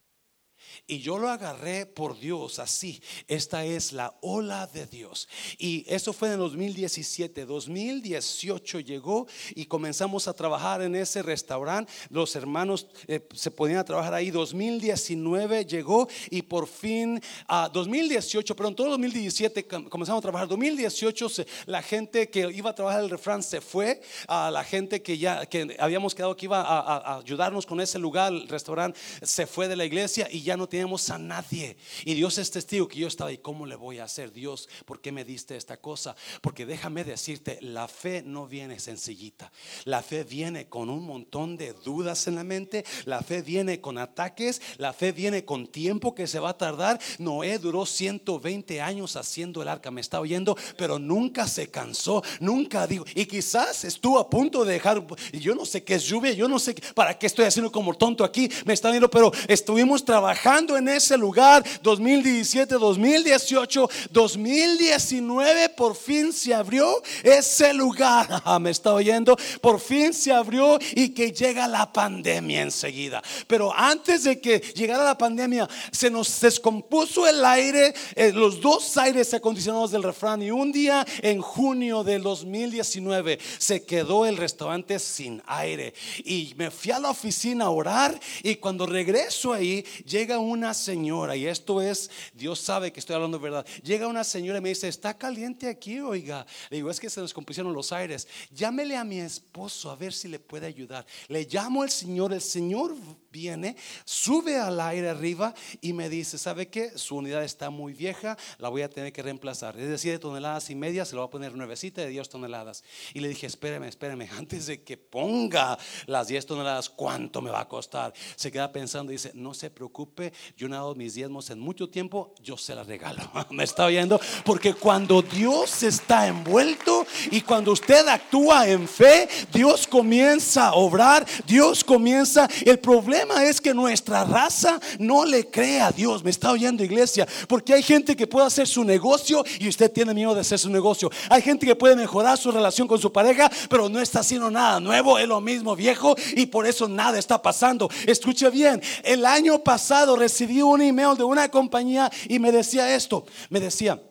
[0.88, 3.01] Y yo lo agarré por Dios así.
[3.28, 5.28] Esta es la ola de Dios.
[5.58, 7.45] Y eso fue en 2017.
[7.45, 11.91] 2018 llegó y comenzamos a trabajar en ese restaurante.
[12.10, 14.32] Los hermanos eh, se podían trabajar ahí.
[14.32, 20.47] 2019 llegó y por fin, a 2018, pero en todo 2017 comenzamos a trabajar.
[20.47, 21.28] 2018
[21.65, 24.01] la gente que iba a trabajar el refrán se fue.
[24.28, 27.99] A la gente que ya que habíamos quedado que iba a, a ayudarnos con ese
[27.99, 31.78] lugar, el restaurante, se fue de la iglesia y ya no teníamos a nadie.
[32.04, 35.02] Y Dios es testigo que yo estaba y cómo le voy a hacer, Dios, ¿por
[35.02, 36.15] qué me diste esta cosa?
[36.41, 39.52] Porque déjame decirte, la fe no viene sencillita.
[39.84, 43.98] La fe viene con un montón de dudas en la mente, la fe viene con
[43.98, 47.00] ataques, la fe viene con tiempo que se va a tardar.
[47.20, 52.88] Noé duró 120 años haciendo el arca, me está oyendo, pero nunca se cansó, nunca
[52.88, 56.48] dijo, y quizás estuvo a punto de dejar, yo no sé qué es lluvia, yo
[56.48, 60.44] no sé para qué estoy haciendo como tonto aquí, me está viendo, pero estuvimos trabajando
[60.45, 68.43] en ese lugar 2017, 2018, 2019 por fin se abrió ese lugar.
[68.62, 73.23] Me está oyendo, por fin se abrió y que llega la pandemia enseguida.
[73.47, 78.97] Pero antes de que llegara la pandemia, se nos descompuso el aire, eh, los dos
[78.97, 80.43] aires acondicionados del refrán.
[80.43, 85.95] Y un día en junio del 2019 se quedó el restaurante sin aire.
[86.23, 88.19] Y me fui a la oficina a orar.
[88.43, 93.38] Y cuando regreso ahí, llega una señora, y esto es, Dios sabe que estoy hablando
[93.38, 93.65] de verdad.
[93.84, 96.45] Llega una señora y me dice, está caliente aquí, oiga.
[96.69, 98.28] Le digo, es que se nos compusieron los aires.
[98.52, 101.06] Llámele a mi esposo a ver si le puede ayudar.
[101.28, 102.95] Le llamo al Señor, el Señor
[103.36, 106.98] viene, sube al aire arriba y me dice, ¿sabe qué?
[106.98, 109.78] Su unidad está muy vieja, la voy a tener que reemplazar.
[109.78, 112.86] Es decir, de toneladas y media, se lo va a poner nuevecita de 10 toneladas.
[113.13, 117.60] Y le dije, espéreme, espéreme, antes de que ponga las 10 toneladas, ¿cuánto me va
[117.60, 118.13] a costar?
[118.38, 121.60] Se queda pensando y dice, no se preocupe, yo no he dado mis diezmos en
[121.60, 123.30] mucho tiempo, yo se la regalo.
[123.50, 124.17] ¿Me está oyendo?
[124.45, 131.26] Porque cuando Dios está envuelto y cuando usted actúa en fe, Dios comienza a obrar,
[131.45, 136.24] Dios comienza, el problema es que nuestra raza no le cree a Dios.
[136.24, 140.14] Me está oyendo iglesia, porque hay gente que puede hacer su negocio y usted tiene
[140.14, 141.10] miedo de hacer su negocio.
[141.30, 144.80] Hay gente que puede mejorar su relación con su pareja, pero no está haciendo nada
[144.80, 147.90] nuevo, es lo mismo viejo y por eso nada está pasando.
[148.06, 153.26] Escuche bien, el año pasado recibí un email de una compañía y me decía esto,
[153.50, 154.02] me decía,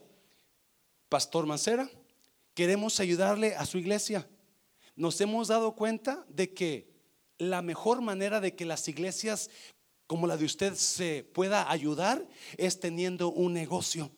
[1.09, 1.89] Pastor Mancera,
[2.55, 4.27] queremos ayudarle a su iglesia.
[4.97, 6.94] Nos hemos dado cuenta de que
[7.39, 9.51] la mejor manera de que las iglesias
[10.07, 14.11] como la de usted se pueda ayudar es teniendo un negocio.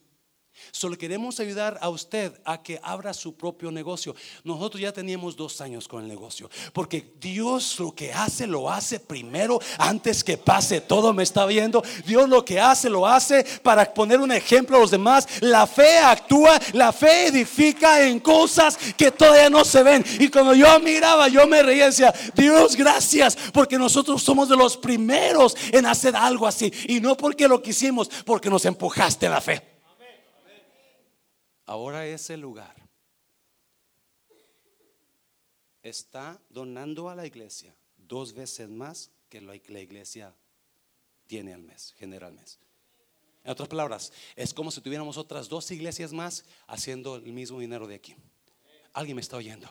[0.71, 4.15] Solo queremos ayudar a usted a que abra su propio negocio.
[4.43, 6.49] Nosotros ya teníamos dos años con el negocio.
[6.73, 11.13] Porque Dios lo que hace, lo hace primero antes que pase todo.
[11.13, 11.83] ¿Me está viendo?
[12.05, 15.27] Dios lo que hace, lo hace para poner un ejemplo a los demás.
[15.41, 20.03] La fe actúa, la fe edifica en cosas que todavía no se ven.
[20.19, 23.37] Y cuando yo miraba, yo me reía y decía, Dios, gracias.
[23.53, 26.71] Porque nosotros somos de los primeros en hacer algo así.
[26.87, 29.76] Y no porque lo quisimos, porque nos empujaste en la fe.
[31.67, 32.75] Ahora ese lugar
[35.83, 40.33] está donando a la iglesia dos veces más que la iglesia
[41.27, 42.57] tiene al mes, genera al mes.
[43.43, 47.85] En otras palabras, es como si tuviéramos otras dos iglesias más haciendo el mismo dinero
[47.85, 48.15] de aquí.
[48.93, 49.69] ¿Alguien me está oyendo?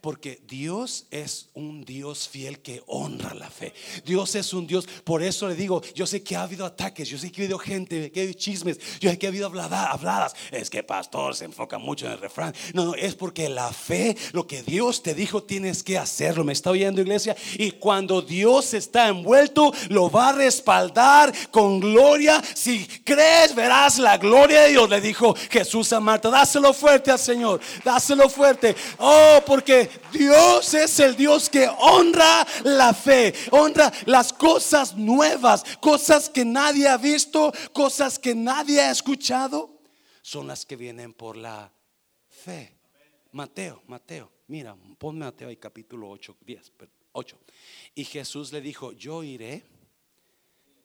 [0.00, 3.72] Porque Dios es un Dios fiel que honra la fe.
[4.04, 7.18] Dios es un Dios, por eso le digo, yo sé que ha habido ataques, yo
[7.18, 10.34] sé que ha habido gente, que ha habido chismes, yo sé que ha habido habladas.
[10.50, 12.54] Es que pastor se enfoca mucho en el refrán.
[12.74, 16.44] No, no, es porque la fe, lo que Dios te dijo, tienes que hacerlo.
[16.44, 17.36] ¿Me está oyendo iglesia?
[17.54, 22.42] Y cuando Dios está envuelto, lo va a respaldar con gloria.
[22.54, 26.30] Si crees, verás la gloria de Dios, le dijo Jesús a Marta.
[26.30, 28.74] Dáselo fuerte al Señor, dáselo fuerte.
[28.98, 29.75] Oh, porque
[30.12, 36.88] Dios es el Dios que honra la fe, honra las cosas nuevas, cosas que nadie
[36.88, 39.80] ha visto, cosas que nadie ha escuchado,
[40.22, 41.72] son las que vienen por la
[42.28, 42.76] fe.
[43.32, 46.72] Mateo, Mateo, mira, ponme Mateo ahí capítulo 8, 10,
[47.12, 47.38] 8.
[47.94, 49.64] Y Jesús le dijo, yo iré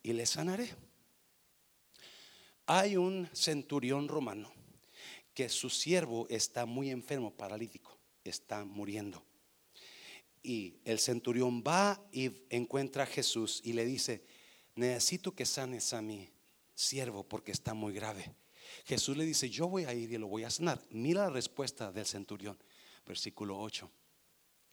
[0.04, 0.70] y le sanaré.
[2.66, 4.52] Hay un centurión romano
[5.34, 7.98] que su siervo está muy enfermo, paralítico,
[8.30, 9.26] está muriendo.
[10.44, 14.24] Y el centurión va y encuentra a Jesús y le dice,
[14.76, 16.32] necesito que sanes a mi
[16.74, 18.34] siervo porque está muy grave.
[18.86, 20.82] Jesús le dice, yo voy a ir y lo voy a sanar.
[20.90, 22.58] Mira la respuesta del centurión,
[23.06, 23.90] versículo 8.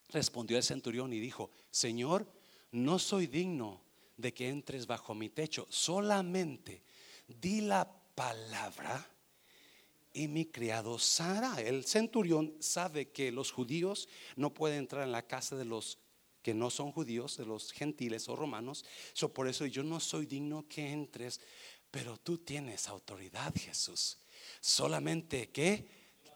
[0.08, 2.30] Respondió el centurión y dijo, Señor,
[2.70, 3.82] no soy digno
[4.16, 6.82] de que entres bajo mi techo, solamente
[7.26, 9.06] di la palabra
[10.18, 11.60] y mi criado Sara.
[11.60, 15.98] El centurión sabe que los judíos no pueden entrar en la casa de los
[16.42, 18.84] que no son judíos, de los gentiles o romanos.
[19.12, 21.40] So, por eso yo no soy digno que entres,
[21.90, 24.18] pero tú tienes autoridad, Jesús.
[24.60, 25.86] Solamente que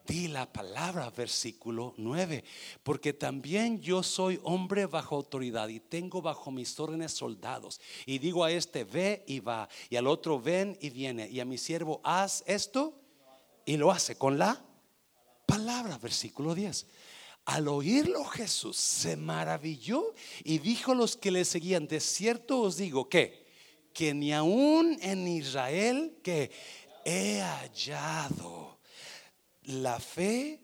[0.07, 2.45] di la palabra, versículo 9,
[2.83, 7.81] porque también yo soy hombre bajo autoridad y tengo bajo mis órdenes soldados.
[8.07, 11.45] Y digo a este, ve y va, y al otro, ven y viene, y a
[11.45, 13.02] mi siervo, haz esto
[13.65, 14.65] y lo hace con la
[15.47, 16.87] palabra, versículo 10.
[17.45, 22.77] Al oírlo Jesús se maravilló y dijo a los que le seguían, de cierto os
[22.77, 23.47] digo que,
[23.93, 26.51] que ni aún en Israel que
[27.05, 28.79] he hallado
[29.63, 30.61] la fe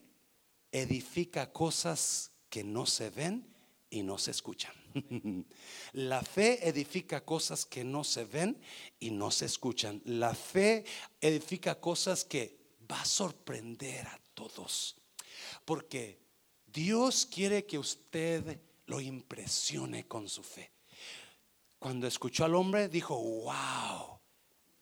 [0.72, 3.54] edifica cosas que no se ven
[3.90, 4.72] y no se escuchan.
[5.92, 8.60] La fe edifica cosas que no se ven
[8.98, 10.00] y no se escuchan.
[10.04, 10.84] La fe
[11.20, 12.57] edifica cosas que
[12.90, 14.96] va a sorprender a todos.
[15.64, 16.18] Porque
[16.66, 20.72] Dios quiere que usted lo impresione con su fe.
[21.78, 24.18] Cuando escuchó al hombre, dijo, wow,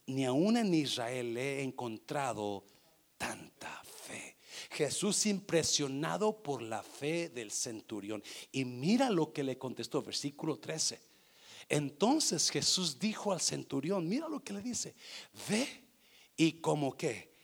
[0.07, 2.64] ni aún en Israel he encontrado
[3.18, 4.36] tanta fe.
[4.70, 8.22] Jesús impresionado por la fe del centurión.
[8.52, 11.00] Y mira lo que le contestó, versículo 13.
[11.68, 14.94] Entonces Jesús dijo al centurión, mira lo que le dice,
[15.48, 15.66] ve
[16.36, 17.36] y como que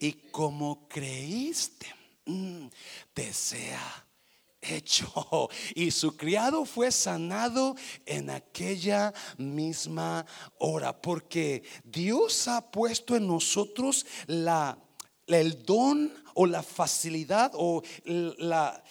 [0.00, 1.86] y como creíste,
[2.24, 2.66] mm,
[3.12, 4.06] te sea
[4.60, 5.48] hecho.
[5.74, 7.76] Y su criado fue sanado
[8.06, 10.26] en aquella misma
[10.58, 14.78] hora, porque Dios ha puesto en nosotros la,
[15.26, 18.82] el don o la facilidad o la,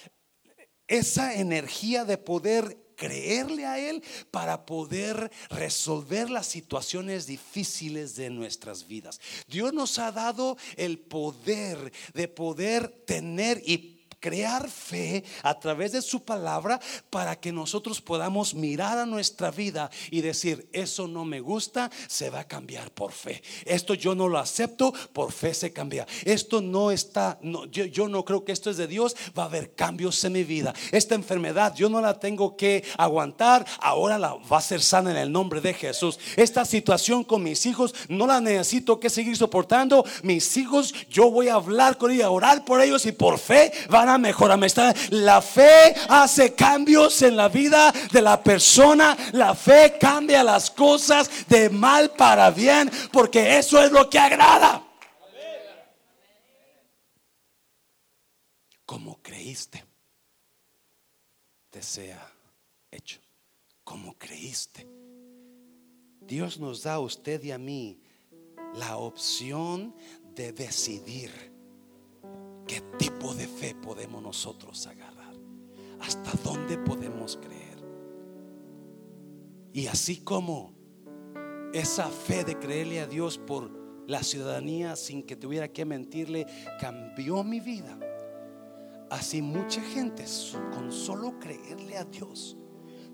[0.88, 8.88] esa energía de poder creerle a Él para poder resolver las situaciones difíciles de nuestras
[8.88, 9.20] vidas.
[9.48, 16.02] Dios nos ha dado el poder de poder tener y crear fe a través de
[16.02, 21.40] su palabra para que nosotros podamos mirar a nuestra vida y decir, eso no me
[21.40, 23.42] gusta, se va a cambiar por fe.
[23.66, 26.06] Esto yo no lo acepto, por fe se cambia.
[26.26, 29.48] Esto no está, no, yo, yo no creo que esto es de Dios, va a
[29.48, 30.74] haber cambios en mi vida.
[30.92, 35.18] Esta enfermedad yo no la tengo que aguantar, ahora la va a ser sana en
[35.18, 36.20] el nombre de Jesús.
[36.36, 40.04] Esta situación con mis hijos no la necesito que seguir soportando.
[40.24, 43.72] Mis hijos, yo voy a hablar con ellos, a orar por ellos y por fe
[43.90, 44.96] van mejor amistad.
[45.10, 49.18] La fe hace cambios en la vida de la persona.
[49.34, 54.84] La fe cambia las cosas de mal para bien, porque eso es lo que agrada.
[58.86, 59.86] Como creíste,
[61.70, 62.34] te sea
[62.90, 63.20] hecho.
[63.84, 64.88] Como creíste.
[66.22, 68.02] Dios nos da a usted y a mí
[68.76, 69.96] la opción
[70.36, 71.49] de decidir
[72.70, 75.34] ¿Qué tipo de fe podemos nosotros agarrar?
[76.02, 77.84] ¿Hasta dónde podemos creer?
[79.74, 80.76] Y así como
[81.74, 83.72] esa fe de creerle a Dios por
[84.08, 86.46] la ciudadanía sin que tuviera que mentirle
[86.80, 87.98] cambió mi vida.
[89.10, 90.26] Así mucha gente
[90.72, 92.56] con solo creerle a Dios.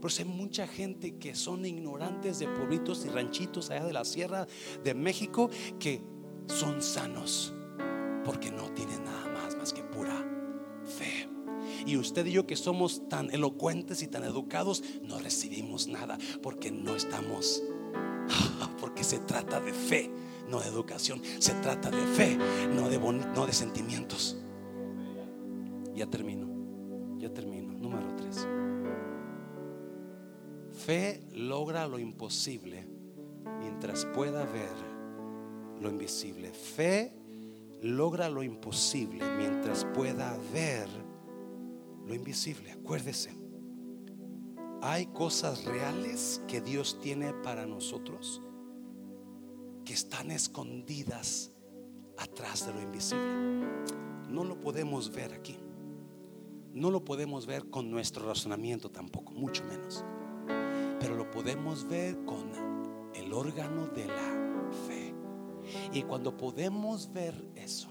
[0.01, 4.47] Por hay mucha gente que son ignorantes de pueblitos y ranchitos allá de la sierra
[4.83, 5.49] de México
[5.79, 6.01] que
[6.47, 7.53] son sanos
[8.25, 9.24] porque no tienen nada
[11.85, 16.71] Y usted y yo que somos tan elocuentes y tan educados, no recibimos nada porque
[16.71, 17.61] no estamos,
[18.79, 20.09] porque se trata de fe,
[20.49, 22.37] no de educación, se trata de fe,
[22.73, 24.37] no de, no de sentimientos.
[25.93, 26.47] Ya termino,
[27.19, 27.73] ya termino.
[27.73, 28.47] Número tres.
[30.85, 32.85] Fe logra lo imposible
[33.59, 34.95] mientras pueda ver
[35.79, 36.51] lo invisible.
[36.51, 37.13] Fe
[37.81, 40.87] logra lo imposible mientras pueda ver
[42.07, 42.71] lo invisible.
[42.71, 43.35] Acuérdese,
[44.81, 48.41] hay cosas reales que Dios tiene para nosotros
[49.83, 51.51] que están escondidas
[52.17, 53.25] atrás de lo invisible.
[54.29, 55.57] No lo podemos ver aquí.
[56.73, 60.03] No lo podemos ver con nuestro razonamiento tampoco, mucho menos.
[60.99, 62.51] Pero lo podemos ver con
[63.13, 65.13] el órgano de la fe.
[65.93, 67.87] Y cuando podemos ver eso,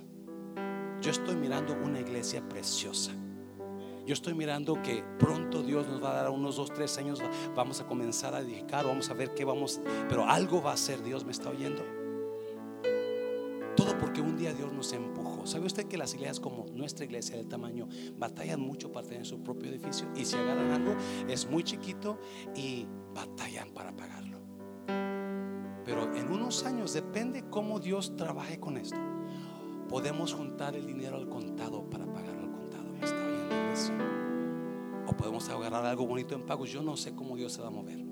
[1.00, 3.12] yo estoy mirando una iglesia preciosa.
[4.06, 7.22] Yo estoy mirando que pronto Dios nos va a dar unos dos, tres años,
[7.54, 11.02] vamos a comenzar a edificar, vamos a ver qué vamos, pero algo va a hacer,
[11.02, 11.82] Dios me está oyendo.
[13.76, 15.46] Todo porque un día Dios nos empujó.
[15.46, 19.42] ¿Sabe usted que las iglesias como nuestra iglesia de tamaño batallan mucho para tener su
[19.42, 20.06] propio edificio?
[20.14, 20.94] Y si agarran algo
[21.28, 22.18] es muy chiquito
[22.54, 24.38] y batallan para pagarlo.
[25.84, 28.96] Pero en unos años, depende cómo Dios trabaje con esto,
[29.88, 32.84] podemos juntar el dinero al contado para pagarlo al contado.
[32.84, 33.43] ¿Me está oyendo?
[35.06, 36.70] O podemos agarrar algo bonito en pagos.
[36.70, 38.04] Yo no sé cómo Dios se va a mover.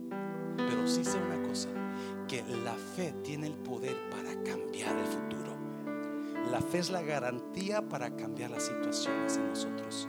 [0.57, 1.69] Pero sí sé una cosa,
[2.29, 5.53] que la fe tiene el poder para cambiar el futuro.
[6.51, 10.09] La fe es la garantía para cambiar las situaciones en nosotros.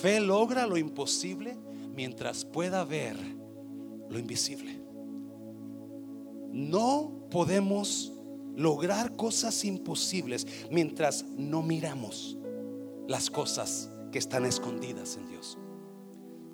[0.00, 1.56] Fe logra lo imposible
[1.94, 3.16] mientras pueda ver
[4.08, 4.80] lo invisible.
[6.52, 8.12] No podemos
[8.56, 12.36] lograr cosas imposibles mientras no miramos
[13.08, 15.58] las cosas que están escondidas en Dios.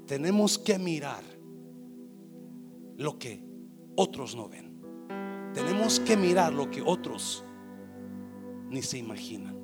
[0.07, 1.23] Tenemos que mirar
[2.97, 3.43] lo que
[3.97, 4.67] otros no ven.
[5.55, 7.45] Tenemos que mirar lo que otros
[8.69, 9.57] ni se imaginan.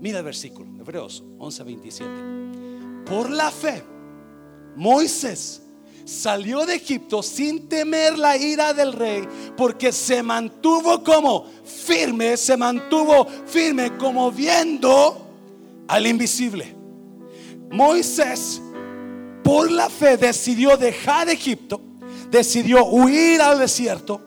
[0.00, 3.04] Mira el versículo, Hebreos 11:27.
[3.06, 3.82] Por la fe,
[4.74, 5.62] Moisés
[6.04, 9.26] salió de Egipto sin temer la ira del rey,
[9.56, 15.26] porque se mantuvo como firme, se mantuvo firme como viendo
[15.88, 16.75] al invisible.
[17.70, 18.60] Moisés,
[19.42, 21.80] por la fe, decidió dejar Egipto,
[22.30, 24.20] decidió huir al desierto,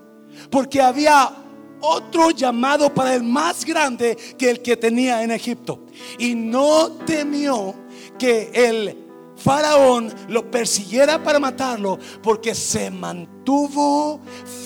[0.49, 1.35] porque había
[1.81, 5.85] otro llamado para el más grande que el que tenía en Egipto.
[6.17, 7.73] Y no temió
[8.17, 8.97] que el
[9.35, 14.19] faraón lo persiguiera para matarlo porque se mantuvo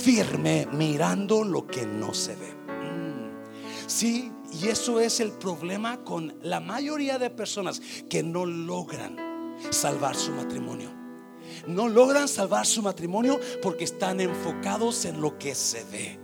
[0.03, 2.53] firme mirando lo que no se ve.
[2.67, 3.87] Mm.
[3.87, 9.17] Sí, y eso es el problema con la mayoría de personas que no logran
[9.71, 10.91] salvar su matrimonio.
[11.67, 16.19] No logran salvar su matrimonio porque están enfocados en lo que se ve.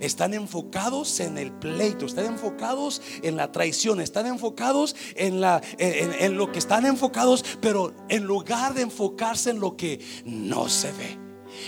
[0.00, 6.36] Están enfocados en el pleito, están enfocados en la traición, están enfocados en, la, en,
[6.36, 11.25] lo que están enfocados, pero en lugar de enfocarse en lo que no se ve.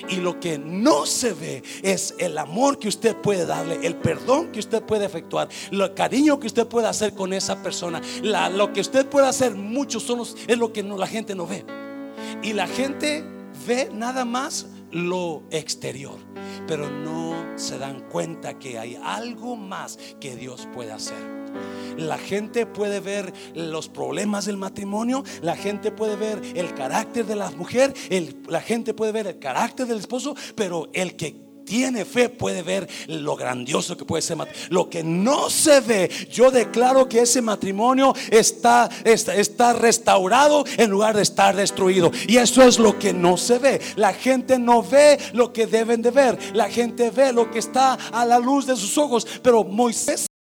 [0.09, 4.53] Y lo que no se ve es el amor que usted puede darle, el perdón
[4.53, 8.01] que usted puede efectuar, el cariño que usted puede hacer con esa persona.
[8.23, 11.65] lo que usted puede hacer, muchos son es lo que no, la gente no ve.
[12.43, 13.25] Y la gente
[13.67, 16.19] ve nada más lo exterior,
[16.67, 21.39] pero no se dan cuenta que hay algo más que Dios puede hacer.
[21.97, 27.37] La gente puede ver los problemas del matrimonio, la gente puede ver el carácter de
[27.37, 27.95] la mujer,
[28.49, 32.89] la gente puede ver el carácter del esposo, pero el que tiene fe puede ver
[33.09, 34.39] lo grandioso que puede ser.
[34.71, 40.91] Lo que no se ve, yo declaro que ese matrimonio está, está, está restaurado en
[40.91, 42.11] lugar de estar destruido.
[42.27, 43.81] Y eso es lo que no se ve.
[43.97, 46.39] La gente no ve lo que deben de ver.
[46.55, 49.27] La gente ve lo que está a la luz de sus ojos.
[49.43, 50.28] Pero Moisés